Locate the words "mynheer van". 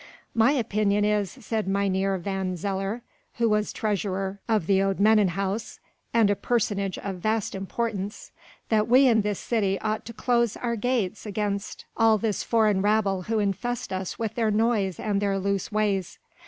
1.67-2.57